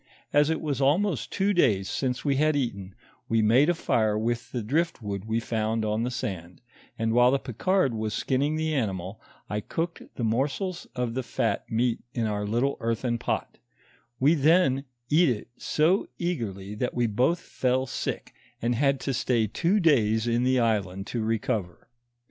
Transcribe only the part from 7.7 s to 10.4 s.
was skinning the animal, I cooked the